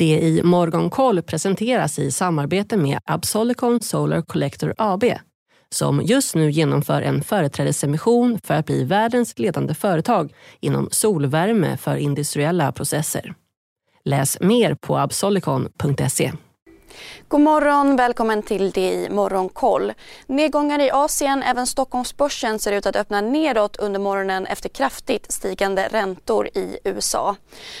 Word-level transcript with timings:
Det 0.00 0.20
i 0.20 0.42
Morgonkoll 0.42 1.22
presenteras 1.22 1.98
i 1.98 2.10
samarbete 2.10 2.76
med 2.76 2.98
Absolicon 3.04 3.80
Solar 3.80 4.22
Collector 4.22 4.74
AB 4.78 5.04
som 5.74 6.02
just 6.02 6.34
nu 6.34 6.50
genomför 6.50 7.02
en 7.02 7.22
företrädesemission 7.22 8.38
för 8.44 8.54
att 8.54 8.66
bli 8.66 8.84
världens 8.84 9.38
ledande 9.38 9.74
företag 9.74 10.32
inom 10.60 10.88
solvärme 10.90 11.76
för 11.76 11.96
industriella 11.96 12.72
processer. 12.72 13.34
Läs 14.04 14.40
mer 14.40 14.74
på 14.74 14.98
absolicon.se. 14.98 16.32
God 17.28 17.40
morgon, 17.40 17.96
välkommen 17.96 18.42
till 18.42 18.70
det 18.70 18.92
i 18.92 19.08
Morgonkoll. 19.10 19.92
Nedgångar 20.26 20.78
i 20.78 20.90
Asien, 20.90 21.42
även 21.42 21.66
Stockholmsbörsen 21.66 22.58
ser 22.58 22.72
ut 22.72 22.86
att 22.86 22.96
öppna 22.96 23.20
nedåt 23.20 23.76
under 23.76 24.00
morgonen 24.00 24.46
efter 24.46 24.68
kraftigt 24.68 25.32
stigande 25.32 25.88
räntor 25.88 26.48
i 26.54 26.78
USA. 26.84 27.36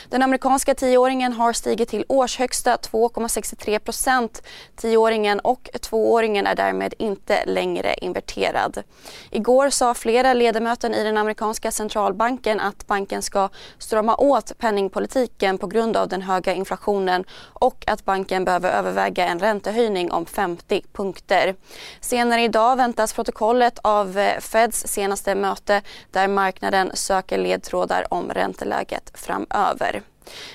Den 0.08 0.22
amerikanska 0.22 0.74
tioåringen 0.74 1.32
har 1.32 1.52
stigit 1.52 1.88
till 1.88 2.04
årshögsta 2.08 2.76
2,63 2.76 3.78
procent. 3.78 4.42
Tioåringen 4.76 5.40
och 5.40 5.68
tvååringen 5.80 6.46
är 6.46 6.54
därmed 6.54 6.94
inte 6.98 7.44
längre 7.46 7.94
inverterad. 7.94 8.82
Igår 9.30 9.70
sa 9.70 9.94
flera 9.94 10.34
ledamöter 10.34 10.96
i 10.96 11.02
den 11.02 11.16
amerikanska 11.16 11.70
centralbanken 11.70 12.60
att 12.60 12.86
banken 12.86 13.22
ska 13.22 13.48
strama 13.78 14.16
åt 14.16 14.58
penningpolitiken 14.58 15.58
på 15.58 15.66
grund 15.66 15.96
av 15.96 16.08
den 16.08 16.22
höga 16.22 16.54
inflationen 16.54 17.24
och 17.40 17.84
att 17.86 18.04
banken 18.04 18.44
behöver 18.44 18.70
överväga 18.70 19.09
en 19.18 19.38
räntehöjning 19.38 20.12
om 20.12 20.26
50 20.26 20.82
punkter. 20.92 21.54
Senare 22.00 22.42
idag 22.42 22.76
väntas 22.76 23.12
protokollet 23.12 23.78
av 23.82 24.18
eh, 24.18 24.40
Feds 24.40 24.86
senaste 24.86 25.34
möte 25.34 25.82
där 26.10 26.28
marknaden 26.28 26.90
söker 26.94 27.38
ledtrådar 27.38 28.06
om 28.10 28.30
ränteläget 28.32 29.10
framöver. 29.14 30.02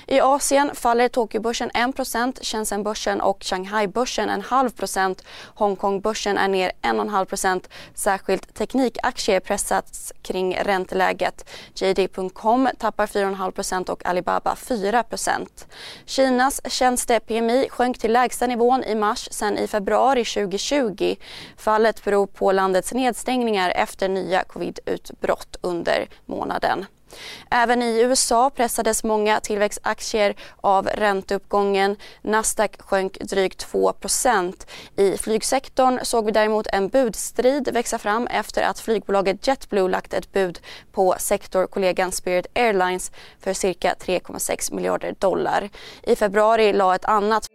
I 0.06 0.20
Asien 0.20 0.74
faller 0.74 1.08
Tokyobörsen 1.08 1.70
1% 1.70 2.44
Shenzhenbörsen 2.44 3.20
och 3.20 3.38
Shanghaibörsen 3.44 4.28
en 4.28 4.42
halv 4.42 4.70
procent. 4.70 5.22
Hongkongbörsen 5.54 6.38
är 6.38 6.48
ner 6.48 6.72
1,5% 6.82 7.64
Särskilt 7.94 8.54
teknikaktier 8.54 9.40
pressats 9.40 10.12
kring 10.22 10.56
ränteläget. 10.56 11.50
JD.com 11.74 12.68
tappar 12.78 13.06
4,5% 13.06 13.90
och 13.90 14.06
Alibaba 14.06 14.54
4% 14.54 15.46
Kinas 16.06 16.60
tjänste-PMI 16.64 17.68
sjönk 17.70 17.98
till 17.98 18.12
lägsta 18.12 18.46
nivån 18.46 18.84
i 18.84 18.94
mars 18.94 19.28
sen 19.30 19.58
i 19.58 19.66
februari 19.66 20.24
2020. 20.24 21.16
Fallet 21.56 22.04
beror 22.04 22.26
på 22.26 22.52
landets 22.52 22.92
nedstängningar 22.92 23.70
efter 23.70 24.08
nya 24.08 24.44
covidutbrott 24.44 25.56
under 25.60 26.08
månaden. 26.26 26.86
Även 27.50 27.82
i 27.82 28.00
USA 28.00 28.50
pressades 28.50 29.04
många 29.04 29.40
tillväxtaktier 29.40 30.34
av 30.56 30.86
ränteuppgången. 30.86 31.96
Nasdaq 32.22 32.82
sjönk 32.82 33.18
drygt 33.20 33.66
2% 33.72 34.66
I 34.96 35.18
flygsektorn 35.18 35.98
såg 36.02 36.26
vi 36.26 36.32
däremot 36.32 36.66
en 36.66 36.88
budstrid 36.88 37.68
växa 37.72 37.98
fram 37.98 38.26
efter 38.26 38.62
att 38.62 38.80
flygbolaget 38.80 39.46
JetBlue 39.46 39.88
lagt 39.88 40.14
ett 40.14 40.32
bud 40.32 40.60
på 40.92 41.14
sektorkollegan 41.18 42.12
Spirit 42.12 42.46
Airlines 42.54 43.12
för 43.40 43.52
cirka 43.52 43.94
3,6 44.00 44.74
miljarder 44.74 45.14
dollar. 45.18 45.68
I 46.02 46.16
februari 46.16 46.72
la 46.72 46.94
ett 46.94 47.04
annat 47.04 47.46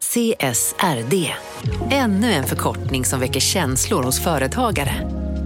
CSRD, 0.00 1.34
ännu 1.90 2.32
en 2.32 2.44
förkortning 2.44 3.04
som 3.04 3.20
väcker 3.20 3.40
känslor 3.40 4.02
hos 4.02 4.24
företagare. 4.24 5.19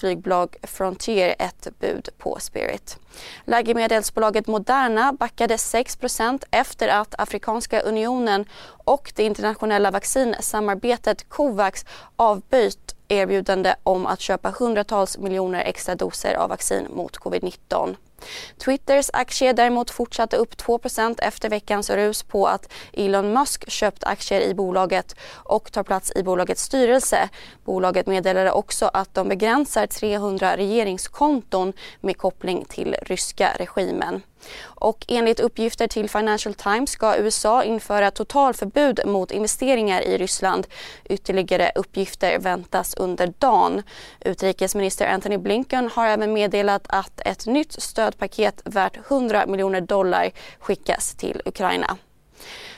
Flygbolag 0.00 0.56
Frontier 0.62 1.34
ett 1.38 1.68
bud 1.78 2.08
på 2.18 2.38
Spirit. 2.40 2.98
Läkemedelsbolaget 3.44 4.46
Moderna 4.46 5.12
backade 5.12 5.56
6% 5.56 6.44
efter 6.50 6.88
att 6.88 7.14
Afrikanska 7.18 7.80
unionen 7.80 8.44
och 8.84 9.12
det 9.16 9.22
internationella 9.22 9.90
vaccinsamarbetet 9.90 11.28
Covax 11.28 11.84
avböjt 12.16 12.94
erbjudande 13.10 13.74
om 13.82 14.06
att 14.06 14.20
köpa 14.20 14.50
hundratals 14.58 15.18
miljoner 15.18 15.64
extra 15.64 15.94
doser 15.94 16.34
av 16.34 16.48
vaccin 16.48 16.86
mot 16.90 17.16
covid-19. 17.16 17.96
Twitters 18.58 19.10
aktie 19.12 19.52
däremot 19.52 19.90
fortsatte 19.90 20.36
upp 20.36 20.54
2% 20.54 21.18
efter 21.22 21.48
veckans 21.48 21.90
rus 21.90 22.22
på 22.22 22.46
att 22.46 22.72
Elon 22.92 23.32
Musk 23.32 23.70
köpt 23.70 24.04
aktier 24.04 24.40
i 24.40 24.54
bolaget 24.54 25.16
och 25.32 25.72
tar 25.72 25.82
plats 25.82 26.12
i 26.16 26.22
bolagets 26.22 26.62
styrelse. 26.62 27.28
Bolaget 27.64 28.06
meddelade 28.06 28.50
också 28.50 28.90
att 28.92 29.14
de 29.14 29.28
begränsar 29.28 29.86
300 29.86 30.56
regeringskonton 30.56 31.72
med 32.00 32.18
koppling 32.18 32.64
till 32.64 32.96
ryska 33.02 33.52
regimen. 33.58 34.22
Och 34.62 35.04
enligt 35.08 35.40
uppgifter 35.40 35.86
till 35.86 36.10
Financial 36.10 36.54
Times 36.54 36.90
ska 36.90 37.16
USA 37.16 37.64
införa 37.64 38.10
totalförbud 38.10 39.00
mot 39.06 39.30
investeringar 39.30 40.02
i 40.02 40.18
Ryssland. 40.18 40.66
Ytterligare 41.04 41.72
uppgifter 41.74 42.38
väntas 42.38 42.94
under 42.94 43.32
dagen. 43.38 43.82
Utrikesminister 44.20 45.06
Antony 45.06 45.38
Blinken 45.38 45.90
har 45.94 46.06
även 46.06 46.32
meddelat 46.32 46.82
att 46.88 47.20
ett 47.24 47.46
nytt 47.46 47.72
stödpaket 47.82 48.62
värt 48.64 48.96
100 49.10 49.46
miljoner 49.46 49.80
dollar 49.80 50.30
skickas 50.58 51.14
till 51.14 51.42
Ukraina. 51.44 51.96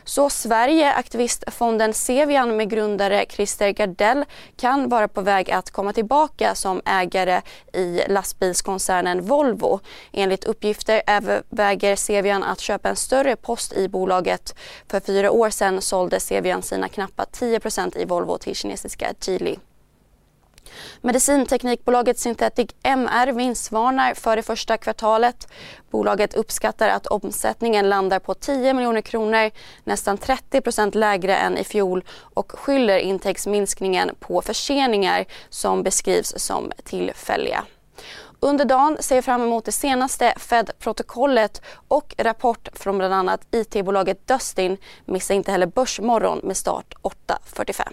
Så 0.05 0.31
Sverige, 0.31 0.93
aktivistfonden 0.93 1.95
Sevian 1.95 2.57
med 2.57 2.71
grundare 2.71 3.25
Christer 3.29 3.71
Gardell 3.71 4.25
kan 4.57 4.89
vara 4.89 5.09
på 5.09 5.21
väg 5.21 5.51
att 5.51 5.71
komma 5.71 5.93
tillbaka 5.93 6.55
som 6.55 6.83
ägare 6.85 7.43
i 7.73 8.03
lastbilskoncernen 8.09 9.23
Volvo. 9.23 9.81
Enligt 10.13 10.45
uppgifter 10.45 11.03
överväger 11.07 11.97
Sevian 11.97 12.43
att 12.43 12.61
köpa 12.61 12.89
en 12.89 12.97
större 12.97 13.37
post 13.37 13.73
i 13.73 13.89
bolaget. 13.89 14.55
För 14.89 15.01
fyra 15.01 15.31
år 15.31 15.51
sedan 15.51 15.83
sålde 15.83 16.21
Sevian 16.21 16.63
sina 16.63 16.89
knappa 16.89 17.25
10% 17.25 17.99
i 17.99 18.05
Volvo 18.05 18.39
till 18.39 18.57
kinesiska 18.57 19.15
Geely. 19.21 19.57
Medicinteknikbolaget 21.01 22.19
Synthetic 22.19 22.71
MR 22.83 23.33
vinstvarnar 23.33 24.15
för 24.15 24.37
det 24.37 24.43
första 24.43 24.77
kvartalet. 24.77 25.49
Bolaget 25.91 26.35
uppskattar 26.35 26.89
att 26.89 27.07
omsättningen 27.07 27.89
landar 27.89 28.19
på 28.19 28.35
10 28.35 28.75
miljoner 28.75 29.01
kronor, 29.01 29.51
nästan 29.85 30.19
30% 30.19 30.97
lägre 30.97 31.37
än 31.37 31.59
i 31.59 31.65
fjol 31.65 32.05
och 32.35 32.53
skyller 32.53 32.99
intäktsminskningen 32.99 34.11
på 34.21 34.43
förseningar 34.43 35.25
som 35.49 35.83
beskrivs 35.83 36.35
som 36.37 36.73
tillfälliga. 36.85 37.65
Under 38.45 38.65
dagen 38.65 38.97
ser 39.01 39.15
jag 39.15 39.25
fram 39.25 39.43
emot 39.43 39.65
det 39.65 39.73
senaste 39.73 40.35
Fed-protokollet 40.37 41.63
och 41.89 42.15
rapport 42.19 42.69
från 42.73 42.99
bland 42.99 43.15
annat 43.15 43.41
IT-bolaget 43.51 44.27
Dustin. 44.27 44.77
Missa 45.05 45.35
inte 45.35 45.53
heller 45.53 45.67
Börsmorgon 45.67 46.41
med 46.43 46.57
start 46.57 46.95
8.45. 47.03 47.93